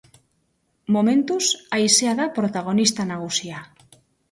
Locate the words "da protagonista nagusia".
2.21-3.65